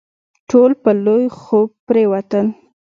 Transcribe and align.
ټول 0.49 0.71
په 0.83 0.91
لوی 1.05 1.25
خوب 1.39 1.69
پرېوتل. 1.87 2.47